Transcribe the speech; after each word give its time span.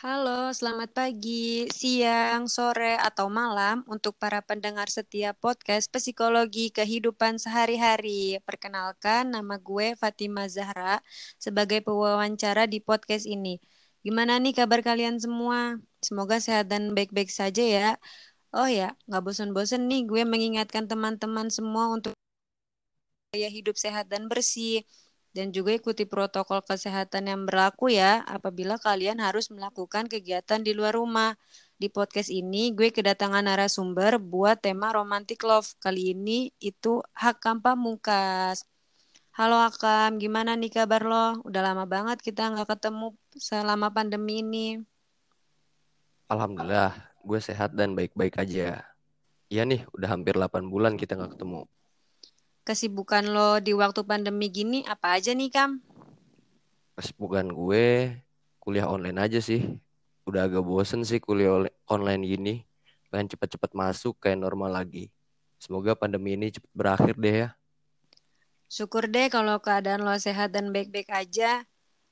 Halo, 0.00 0.48
selamat 0.48 0.96
pagi, 0.96 1.68
siang, 1.68 2.48
sore, 2.48 2.96
atau 2.96 3.28
malam 3.28 3.84
untuk 3.84 4.16
para 4.16 4.40
pendengar 4.40 4.88
setiap 4.88 5.36
podcast 5.44 5.92
Psikologi 5.92 6.72
Kehidupan 6.72 7.36
Sehari-hari. 7.36 8.40
Perkenalkan, 8.48 9.28
nama 9.28 9.60
gue 9.60 9.92
Fatima 10.00 10.48
Zahra 10.48 11.04
sebagai 11.36 11.84
pewawancara 11.84 12.64
di 12.64 12.80
podcast 12.80 13.28
ini. 13.28 13.60
Gimana 14.00 14.40
nih 14.40 14.56
kabar 14.56 14.80
kalian 14.80 15.20
semua? 15.20 15.76
Semoga 16.00 16.40
sehat 16.40 16.72
dan 16.72 16.96
baik-baik 16.96 17.28
saja 17.28 17.60
ya. 17.60 17.88
Oh 18.56 18.64
ya, 18.64 18.96
nggak 19.04 19.20
bosan-bosan 19.20 19.84
nih 19.84 20.08
gue 20.08 20.24
mengingatkan 20.24 20.88
teman-teman 20.88 21.52
semua 21.52 21.92
untuk 21.92 22.16
gaya 23.36 23.52
hidup 23.52 23.76
sehat 23.76 24.08
dan 24.08 24.32
bersih 24.32 24.80
dan 25.30 25.54
juga 25.54 25.70
ikuti 25.70 26.02
protokol 26.06 26.62
kesehatan 26.66 27.30
yang 27.30 27.46
berlaku 27.46 27.94
ya 27.94 28.26
apabila 28.26 28.82
kalian 28.82 29.22
harus 29.22 29.46
melakukan 29.54 30.10
kegiatan 30.10 30.58
di 30.58 30.74
luar 30.74 30.98
rumah. 30.98 31.38
Di 31.80 31.88
podcast 31.88 32.28
ini 32.28 32.74
gue 32.74 32.92
kedatangan 32.92 33.46
narasumber 33.46 34.20
buat 34.20 34.60
tema 34.60 34.90
romantic 34.92 35.40
love. 35.46 35.70
Kali 35.78 36.12
ini 36.12 36.50
itu 36.58 37.00
Hakam 37.14 37.62
Pamungkas. 37.62 38.66
Halo 39.30 39.62
Hakam, 39.62 40.18
gimana 40.18 40.58
nih 40.58 40.68
kabar 40.74 41.06
lo? 41.06 41.40
Udah 41.46 41.62
lama 41.62 41.86
banget 41.86 42.20
kita 42.20 42.50
nggak 42.50 42.76
ketemu 42.76 43.14
selama 43.38 43.88
pandemi 43.94 44.42
ini. 44.42 44.68
Alhamdulillah, 46.26 46.92
gue 47.22 47.40
sehat 47.40 47.72
dan 47.78 47.94
baik-baik 47.94 48.36
aja. 48.36 48.84
Iya 49.48 49.62
nih, 49.64 49.86
udah 49.94 50.08
hampir 50.10 50.34
8 50.36 50.66
bulan 50.66 50.98
kita 50.98 51.16
nggak 51.16 51.38
ketemu. 51.38 51.64
Kesibukan 52.60 53.24
lo 53.24 53.56
di 53.56 53.72
waktu 53.72 54.04
pandemi 54.04 54.52
gini 54.52 54.84
apa 54.84 55.16
aja 55.16 55.32
nih, 55.32 55.48
Kam? 55.48 55.80
Kesibukan 56.92 57.48
gue 57.48 58.12
kuliah 58.60 58.84
online 58.84 59.16
aja 59.16 59.40
sih. 59.40 59.64
Udah 60.28 60.44
agak 60.44 60.60
bosen 60.60 61.00
sih 61.00 61.16
kuliah 61.18 61.64
online 61.88 62.22
gini. 62.28 62.54
Pengen 63.08 63.32
cepet-cepet 63.32 63.72
masuk 63.72 64.20
kayak 64.20 64.38
normal 64.38 64.76
lagi. 64.76 65.08
Semoga 65.56 65.96
pandemi 65.96 66.36
ini 66.36 66.52
cepet 66.52 66.70
berakhir 66.76 67.16
deh 67.16 67.36
ya. 67.44 67.48
Syukur 68.70 69.10
deh 69.10 69.26
kalau 69.32 69.58
keadaan 69.58 70.06
lo 70.06 70.14
sehat 70.20 70.54
dan 70.54 70.70
baik-baik 70.70 71.10
aja. 71.10 71.66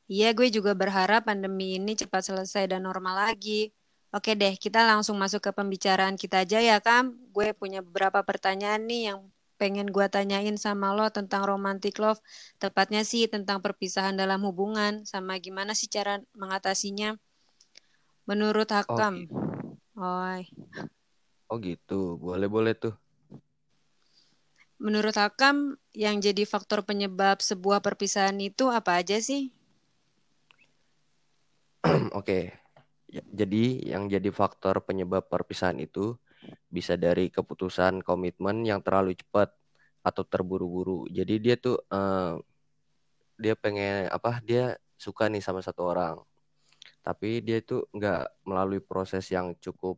Iya, 0.08 0.28
gue 0.33 0.48
juga 0.48 0.72
berharap 0.72 1.28
pandemi 1.28 1.77
ini 1.77 1.92
cepat 1.92 2.24
selesai 2.33 2.72
dan 2.72 2.88
normal 2.88 3.30
lagi. 3.30 3.70
Oke 4.08 4.33
deh, 4.33 4.56
kita 4.56 4.83
langsung 4.88 5.20
masuk 5.20 5.44
ke 5.44 5.50
pembicaraan 5.52 6.16
kita 6.16 6.48
aja 6.48 6.58
ya, 6.64 6.80
Kam. 6.80 7.14
Gue 7.28 7.52
punya 7.52 7.84
beberapa 7.84 8.24
pertanyaan 8.24 8.88
nih 8.88 9.12
yang 9.12 9.28
pengen 9.59 9.91
gue 9.91 10.06
tanyain 10.06 10.55
sama 10.55 10.95
lo 10.95 11.11
tentang 11.11 11.42
romantic 11.45 11.98
love. 11.98 12.23
Tepatnya 12.62 13.03
sih 13.03 13.27
tentang 13.27 13.59
perpisahan 13.59 14.14
dalam 14.14 14.47
hubungan 14.47 15.03
sama 15.05 15.37
gimana 15.42 15.75
sih 15.75 15.91
cara 15.91 16.23
mengatasinya. 16.39 17.19
Menurut 18.25 18.70
Hakam. 18.70 19.27
Oh, 19.98 20.23
Oi. 20.31 20.47
Oh 21.51 21.59
gitu, 21.59 22.20
boleh-boleh 22.23 22.79
tuh. 22.79 22.95
Menurut 24.79 25.17
Hakam, 25.19 25.75
yang 25.91 26.23
jadi 26.23 26.47
faktor 26.47 26.86
penyebab 26.86 27.42
sebuah 27.42 27.83
perpisahan 27.83 28.39
itu 28.39 28.70
apa 28.70 29.03
aja 29.03 29.19
sih? 29.19 29.51
Oke, 32.14 32.55
ya, 33.11 33.25
jadi 33.33 33.97
yang 33.97 34.06
jadi 34.06 34.31
faktor 34.31 34.84
penyebab 34.86 35.27
perpisahan 35.27 35.83
itu 35.83 36.14
bisa 36.69 36.94
dari 37.00 37.33
keputusan 37.33 38.05
komitmen 38.05 38.64
yang 38.64 38.84
terlalu 38.84 39.16
cepat 39.16 39.52
atau 40.05 40.22
terburu-buru. 40.24 41.08
Jadi 41.08 41.34
dia 41.41 41.56
tuh 41.56 41.80
uh, 41.88 42.36
dia 43.41 43.55
pengen 43.56 44.08
apa? 44.12 44.41
Dia 44.44 44.77
suka 44.98 45.30
nih 45.33 45.41
sama 45.44 45.64
satu 45.64 45.89
orang, 45.89 46.20
tapi 47.00 47.41
dia 47.41 47.62
itu 47.62 47.86
nggak 47.94 48.44
melalui 48.44 48.80
proses 48.83 49.24
yang 49.33 49.55
cukup 49.62 49.96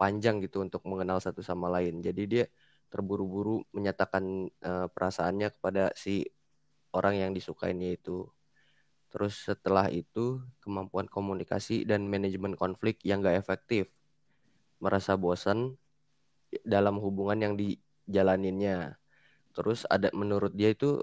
panjang 0.00 0.40
gitu 0.44 0.64
untuk 0.64 0.82
mengenal 0.88 1.20
satu 1.20 1.40
sama 1.44 1.68
lain. 1.68 2.00
Jadi 2.00 2.22
dia 2.28 2.44
terburu-buru 2.90 3.62
menyatakan 3.76 4.48
uh, 4.64 4.86
perasaannya 4.90 5.48
kepada 5.54 5.94
si 5.94 6.26
orang 6.92 7.20
yang 7.20 7.30
disukainya 7.36 7.94
itu. 7.94 8.26
Terus 9.10 9.42
setelah 9.46 9.90
itu 9.90 10.38
kemampuan 10.62 11.06
komunikasi 11.10 11.82
dan 11.86 12.06
manajemen 12.06 12.54
konflik 12.54 13.02
yang 13.02 13.22
gak 13.22 13.38
efektif 13.42 13.90
merasa 14.84 15.14
bosan 15.14 15.76
dalam 16.66 16.96
hubungan 17.04 17.38
yang 17.44 17.54
dijalaninnya. 17.60 18.96
Terus 19.56 19.84
ada 19.90 20.08
menurut 20.14 20.52
dia 20.54 20.70
itu 20.76 21.02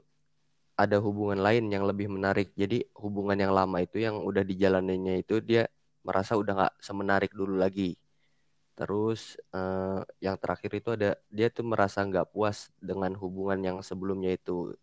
ada 0.78 0.98
hubungan 1.02 1.40
lain 1.42 1.66
yang 1.74 1.84
lebih 1.90 2.08
menarik. 2.12 2.54
Jadi 2.58 2.86
hubungan 2.98 3.38
yang 3.38 3.54
lama 3.56 3.78
itu 3.82 3.98
yang 4.06 4.22
udah 4.22 4.44
dijalaninnya 4.46 5.16
itu 5.24 5.42
dia 5.42 5.66
merasa 6.08 6.38
udah 6.42 6.54
nggak 6.58 6.76
semenarik 6.84 7.32
dulu 7.34 7.56
lagi. 7.60 7.98
Terus 8.78 9.36
eh, 9.56 10.02
yang 10.26 10.38
terakhir 10.42 10.72
itu 10.80 10.90
ada 10.98 11.12
dia 11.34 11.48
tuh 11.50 11.66
merasa 11.66 12.06
nggak 12.06 12.30
puas 12.34 12.70
dengan 12.82 13.14
hubungan 13.18 13.60
yang 13.68 13.78
sebelumnya 13.82 14.32
itu. 14.38 14.74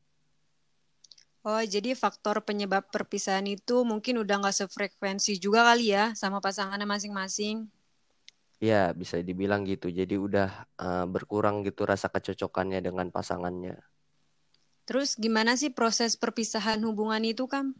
Oh, 1.48 1.60
jadi 1.74 1.90
faktor 2.02 2.36
penyebab 2.48 2.84
perpisahan 2.94 3.46
itu 3.56 3.76
mungkin 3.90 4.14
udah 4.24 4.36
nggak 4.40 4.56
sefrekuensi 4.64 5.32
juga 5.44 5.60
kali 5.68 5.86
ya 5.96 6.04
sama 6.20 6.38
pasangannya 6.46 6.88
masing-masing. 6.94 7.56
Ya, 8.62 8.94
bisa 8.94 9.18
dibilang 9.20 9.66
gitu. 9.66 9.90
Jadi 9.90 10.14
udah 10.14 10.66
uh, 10.78 11.06
berkurang 11.10 11.66
gitu 11.66 11.84
rasa 11.84 12.08
kecocokannya 12.08 12.80
dengan 12.80 13.10
pasangannya. 13.10 13.78
Terus 14.84 15.16
gimana 15.16 15.56
sih 15.56 15.72
proses 15.72 16.14
perpisahan 16.14 16.80
hubungan 16.84 17.20
itu, 17.24 17.48
Kam? 17.48 17.72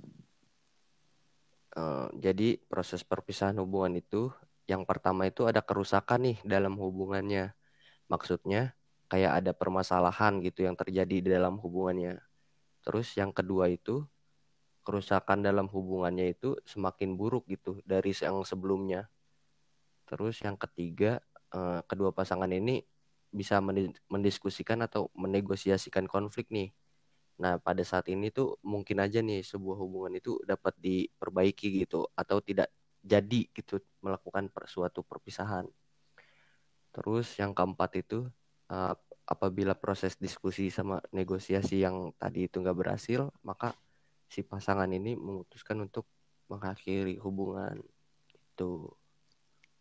Uh, 1.75 2.07
jadi 2.17 2.62
proses 2.71 3.03
perpisahan 3.03 3.59
hubungan 3.59 3.99
itu 3.99 4.31
yang 4.65 4.89
pertama 4.89 5.29
itu 5.29 5.45
ada 5.45 5.61
kerusakan 5.61 6.25
nih 6.33 6.39
dalam 6.47 6.81
hubungannya. 6.81 7.53
Maksudnya 8.09 8.73
kayak 9.12 9.45
ada 9.45 9.53
permasalahan 9.53 10.41
gitu 10.41 10.65
yang 10.65 10.77
terjadi 10.77 11.17
di 11.21 11.29
dalam 11.29 11.61
hubungannya. 11.61 12.21
Terus 12.85 13.12
yang 13.21 13.33
kedua 13.33 13.69
itu 13.69 14.05
kerusakan 14.85 15.41
dalam 15.45 15.69
hubungannya 15.69 16.37
itu 16.37 16.56
semakin 16.69 17.17
buruk 17.17 17.49
gitu 17.49 17.81
dari 17.85 18.12
yang 18.17 18.45
sebelumnya. 18.45 19.09
Terus 20.05 20.41
yang 20.45 20.57
ketiga, 20.61 21.21
eh, 21.53 21.81
kedua 21.89 22.13
pasangan 22.13 22.51
ini 22.53 22.85
bisa 23.35 23.59
mendiskusikan 24.13 24.79
atau 24.87 25.11
menegosiasikan 25.19 26.07
konflik 26.07 26.47
nih. 26.55 26.71
Nah, 27.43 27.59
pada 27.59 27.83
saat 27.83 28.07
ini 28.07 28.31
tuh 28.31 28.63
mungkin 28.63 29.03
aja 29.03 29.19
nih 29.19 29.43
sebuah 29.43 29.75
hubungan 29.83 30.15
itu 30.15 30.39
dapat 30.47 30.71
diperbaiki 30.79 31.83
gitu 31.83 32.07
atau 32.15 32.39
tidak 32.39 32.71
jadi 33.03 33.51
gitu 33.51 33.83
melakukan 33.99 34.47
suatu 34.71 35.03
perpisahan. 35.03 35.67
Terus 36.95 37.35
yang 37.43 37.51
keempat 37.51 37.91
itu 37.99 38.31
uh, 38.71 38.95
apabila 39.27 39.75
proses 39.75 40.15
diskusi 40.15 40.71
sama 40.71 41.03
negosiasi 41.11 41.83
yang 41.83 42.15
tadi 42.23 42.47
itu 42.47 42.63
nggak 42.63 42.79
berhasil, 42.79 43.35
maka 43.43 43.75
si 44.31 44.47
pasangan 44.47 44.89
ini 44.89 45.19
memutuskan 45.19 45.83
untuk 45.83 46.07
mengakhiri 46.47 47.19
hubungan 47.19 47.83
itu. 48.31 48.87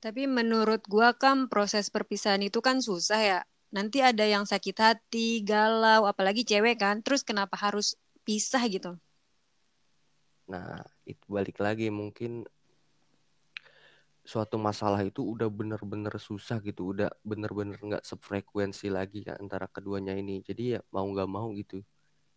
Tapi 0.03 0.27
menurut 0.27 0.83
gua 0.91 1.15
kan 1.15 1.47
proses 1.47 1.87
perpisahan 1.87 2.43
itu 2.43 2.59
kan 2.59 2.83
susah 2.83 3.21
ya. 3.23 3.39
Nanti 3.71 4.03
ada 4.03 4.27
yang 4.27 4.43
sakit 4.43 4.75
hati, 4.75 5.39
galau, 5.47 6.03
apalagi 6.03 6.43
cewek 6.43 6.83
kan. 6.83 6.99
Terus 6.99 7.23
kenapa 7.23 7.55
harus 7.55 7.95
pisah 8.27 8.67
gitu? 8.67 8.99
Nah, 10.51 10.83
itu 11.07 11.23
balik 11.31 11.55
lagi 11.63 11.87
mungkin 11.87 12.43
suatu 14.27 14.59
masalah 14.59 15.03
itu 15.07 15.23
udah 15.23 15.47
bener-bener 15.47 16.11
susah 16.19 16.59
gitu, 16.59 16.91
udah 16.91 17.07
bener-bener 17.23 17.79
nggak 17.79 18.03
sefrekuensi 18.03 18.91
lagi 18.91 19.23
kan 19.23 19.39
antara 19.39 19.71
keduanya 19.71 20.15
ini. 20.19 20.43
Jadi 20.43 20.75
ya 20.75 20.79
mau 20.91 21.07
nggak 21.07 21.29
mau 21.31 21.47
gitu, 21.55 21.79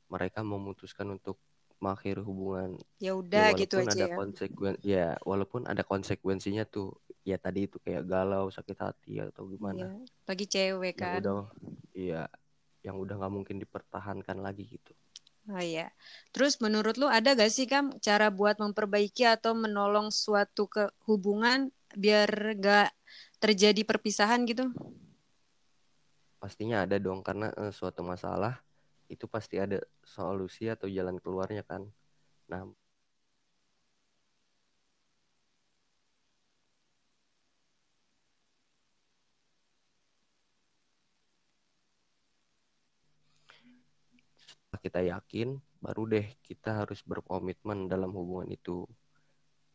mereka 0.07 0.47
memutuskan 0.47 1.19
untuk 1.19 1.43
mengakhiri 1.81 2.23
hubungan. 2.25 2.81
Ya, 2.99 3.13
udah 3.13 3.53
ya, 3.53 3.59
gitu 3.61 3.77
aja 3.81 3.93
ada 3.93 4.07
ya. 4.09 4.17
konsekuen 4.17 4.75
ya 4.81 5.07
walaupun 5.23 5.69
ada 5.69 5.85
konsekuensinya 5.85 6.65
tuh 6.65 6.97
ya 7.27 7.37
tadi 7.37 7.69
itu 7.69 7.77
kayak 7.83 8.07
galau 8.09 8.49
sakit 8.49 8.79
hati 8.79 9.21
atau 9.21 9.45
gimana. 9.51 9.91
Ya, 9.91 9.91
lagi 10.29 10.47
cewek 10.49 10.95
kan. 10.97 11.21
Yang 11.21 11.21
udah 11.23 11.37
iya 11.93 12.23
yang 12.87 12.97
udah 13.03 13.15
nggak 13.19 13.35
mungkin 13.35 13.57
dipertahankan 13.59 14.39
lagi 14.41 14.65
gitu. 14.67 14.95
Oh 15.47 15.63
iya. 15.63 15.95
Terus 16.35 16.59
menurut 16.59 16.99
lu 16.99 17.07
ada 17.07 17.39
gak 17.39 17.55
sih 17.55 17.71
Kam 17.71 17.95
cara 18.03 18.35
buat 18.35 18.59
memperbaiki 18.59 19.23
atau 19.31 19.55
menolong 19.55 20.11
suatu 20.11 20.67
ke 20.67 20.91
hubungan 21.07 21.71
biar 21.95 22.59
gak 22.59 22.91
terjadi 23.39 23.87
perpisahan 23.87 24.43
gitu? 24.43 24.75
Pastinya 26.43 26.83
ada 26.83 26.99
dong 26.99 27.23
karena 27.23 27.55
uh, 27.55 27.71
suatu 27.71 28.03
masalah 28.03 28.66
itu 29.15 29.25
pasti 29.35 29.57
ada 29.65 29.79
solusi 30.15 30.65
atau 30.75 30.87
jalan 30.97 31.17
keluarnya 31.25 31.63
kan. 31.71 31.83
Nah, 32.53 32.63
setelah 44.43 44.81
kita 44.87 45.01
yakin, 45.13 45.49
baru 45.85 46.03
deh 46.13 46.27
kita 46.47 46.71
harus 46.81 47.01
berkomitmen 47.11 47.79
dalam 47.93 48.11
hubungan 48.19 48.49
itu. 48.59 48.77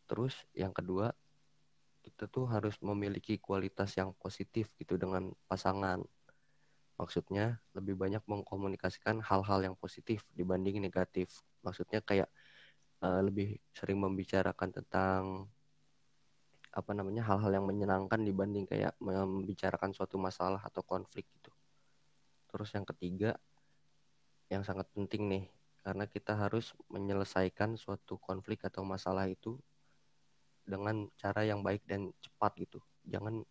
terus 0.10 0.36
yang 0.62 0.74
kedua 0.78 1.07
kita 2.06 2.24
tuh 2.36 2.45
harus 2.54 2.75
memiliki 2.89 3.36
kualitas 3.48 3.89
yang 4.00 4.12
positif 4.24 4.66
gitu 4.81 4.95
dengan 5.04 5.24
pasangan 5.50 6.00
maksudnya 7.01 7.57
lebih 7.74 7.98
banyak 7.98 8.21
mengkomunikasikan 8.30 9.25
hal-hal 9.25 9.59
yang 9.65 9.74
positif 9.74 10.21
dibanding 10.38 10.77
negatif 10.77 11.33
maksudnya 11.65 11.98
kayak 12.06 12.30
uh, 13.01 13.21
lebih 13.25 13.57
sering 13.74 13.98
membicarakan 13.98 14.69
tentang 14.69 15.50
apa 16.71 16.92
namanya 16.95 17.27
hal-hal 17.27 17.51
yang 17.51 17.68
menyenangkan 17.68 18.24
dibanding 18.24 18.63
kayak 18.63 18.95
membicarakan 19.03 19.92
suatu 19.92 20.15
masalah 20.15 20.63
atau 20.63 20.80
konflik 20.80 21.27
gitu. 21.36 21.51
Terus 22.48 22.71
yang 22.71 22.88
ketiga 22.88 23.36
yang 24.47 24.63
sangat 24.63 24.88
penting 24.95 25.27
nih 25.27 25.45
karena 25.83 26.07
kita 26.07 26.31
harus 26.38 26.71
menyelesaikan 26.88 27.75
suatu 27.75 28.15
konflik 28.24 28.63
atau 28.63 28.88
masalah 28.88 29.27
itu 29.27 29.59
dengan 30.63 31.12
cara 31.19 31.44
yang 31.44 31.59
baik 31.59 31.83
dan 31.83 32.15
cepat 32.24 32.56
gitu. 32.56 32.80
Jangan 33.04 33.44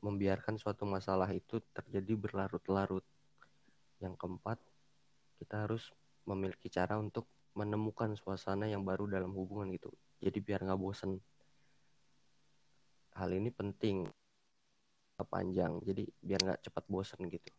membiarkan 0.00 0.56
suatu 0.58 0.86
masalah 0.86 1.28
itu 1.34 1.58
terjadi 1.74 2.14
berlarut-larut. 2.14 3.02
Yang 3.98 4.14
keempat, 4.18 4.58
kita 5.42 5.66
harus 5.66 5.90
memiliki 6.26 6.70
cara 6.70 6.98
untuk 6.98 7.26
menemukan 7.56 8.14
suasana 8.14 8.70
yang 8.70 8.86
baru 8.86 9.10
dalam 9.10 9.34
hubungan 9.34 9.74
gitu. 9.74 9.90
Jadi 10.22 10.38
biar 10.38 10.62
nggak 10.62 10.78
bosen. 10.78 11.18
Hal 13.18 13.34
ini 13.34 13.50
penting 13.50 14.06
panjang. 15.26 15.82
Jadi 15.82 16.06
biar 16.22 16.38
nggak 16.38 16.62
cepat 16.70 16.84
bosan 16.86 17.26
gitu. 17.26 17.50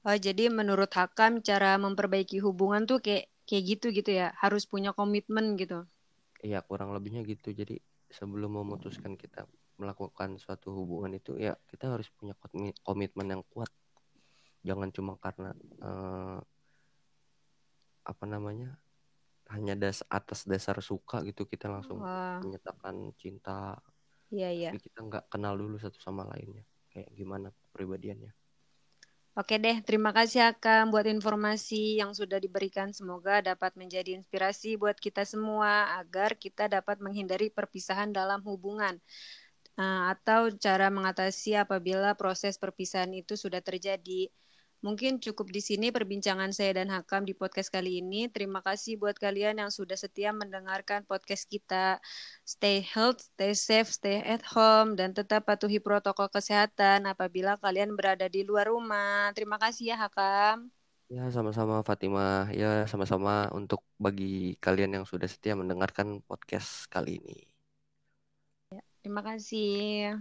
Oh 0.00 0.16
jadi 0.16 0.48
menurut 0.48 0.88
Hakam 0.96 1.44
cara 1.44 1.76
memperbaiki 1.76 2.40
hubungan 2.40 2.88
tuh 2.88 3.04
kayak 3.04 3.28
kayak 3.44 3.64
gitu 3.76 3.86
gitu 3.92 4.10
ya? 4.16 4.32
Harus 4.40 4.64
punya 4.64 4.96
komitmen 4.96 5.60
gitu? 5.60 5.84
Iya 6.40 6.64
kurang 6.64 6.96
lebihnya 6.96 7.20
gitu. 7.28 7.52
Jadi 7.52 7.84
sebelum 8.10 8.62
memutuskan 8.62 9.14
kita 9.14 9.46
melakukan 9.80 10.36
suatu 10.36 10.74
hubungan 10.76 11.16
itu 11.16 11.40
ya 11.40 11.56
kita 11.70 11.88
harus 11.96 12.10
punya 12.12 12.36
komitmen 12.84 13.26
yang 13.32 13.42
kuat 13.48 13.70
jangan 14.60 14.92
cuma 14.92 15.16
karena 15.16 15.56
uh, 15.80 16.38
apa 18.04 18.24
namanya 18.28 18.76
hanya 19.48 19.74
das 19.74 20.04
atas 20.12 20.44
dasar 20.44 20.78
suka 20.84 21.24
gitu 21.24 21.48
kita 21.48 21.72
langsung 21.72 22.04
Wah. 22.04 22.38
menyatakan 22.44 23.14
cinta 23.16 23.80
Iya, 24.30 24.48
iya. 24.54 24.68
Tapi 24.70 24.78
kita 24.86 24.98
nggak 25.02 25.24
kenal 25.26 25.58
dulu 25.58 25.76
satu 25.76 25.98
sama 25.98 26.22
lainnya. 26.30 26.62
Kayak 26.94 27.10
gimana 27.18 27.50
kepribadiannya. 27.50 28.30
Oke 29.38 29.62
deh, 29.62 29.78
terima 29.86 30.10
kasih 30.10 30.42
Akam 30.50 30.90
buat 30.90 31.06
informasi 31.06 32.02
yang 32.02 32.10
sudah 32.10 32.42
diberikan. 32.42 32.90
Semoga 32.90 33.38
dapat 33.40 33.72
menjadi 33.78 34.18
inspirasi 34.18 34.74
buat 34.74 34.98
kita 34.98 35.22
semua 35.22 35.86
agar 36.02 36.34
kita 36.34 36.66
dapat 36.66 36.98
menghindari 36.98 37.46
perpisahan 37.46 38.10
dalam 38.10 38.42
hubungan 38.42 38.98
uh, 39.78 40.10
atau 40.12 40.50
cara 40.58 40.90
mengatasi 40.90 41.54
apabila 41.54 42.18
proses 42.18 42.58
perpisahan 42.58 43.10
itu 43.14 43.38
sudah 43.38 43.62
terjadi. 43.62 44.28
Mungkin 44.80 45.20
cukup 45.20 45.52
di 45.52 45.60
sini 45.60 45.92
perbincangan 45.92 46.56
saya 46.56 46.80
dan 46.80 46.88
Hakam 46.88 47.28
di 47.28 47.36
podcast 47.36 47.68
kali 47.68 48.00
ini. 48.00 48.32
Terima 48.32 48.64
kasih 48.64 48.96
buat 48.96 49.12
kalian 49.20 49.60
yang 49.60 49.68
sudah 49.68 49.92
setia 49.92 50.32
mendengarkan 50.32 51.04
podcast 51.04 51.44
kita. 51.52 52.00
Stay 52.48 52.80
health, 52.80 53.20
stay 53.20 53.52
safe, 53.52 53.92
stay 53.92 54.24
at 54.24 54.40
home, 54.40 54.96
dan 54.96 55.12
tetap 55.12 55.44
patuhi 55.44 55.84
protokol 55.84 56.32
kesehatan 56.32 57.04
apabila 57.04 57.60
kalian 57.60 57.92
berada 57.92 58.24
di 58.32 58.40
luar 58.40 58.72
rumah. 58.72 59.28
Terima 59.36 59.60
kasih 59.60 59.92
ya 59.92 59.96
Hakam. 60.00 60.72
Ya, 61.12 61.28
sama-sama 61.28 61.84
Fatimah. 61.84 62.48
Ya, 62.56 62.88
sama-sama 62.88 63.52
untuk 63.58 63.84
bagi 64.00 64.56
kalian 64.64 64.96
yang 64.96 65.04
sudah 65.04 65.28
setia 65.28 65.52
mendengarkan 65.60 66.24
podcast 66.24 66.88
kali 66.88 67.20
ini. 67.20 67.36
Ya, 68.72 68.80
terima 69.02 69.20
kasih. 69.20 70.16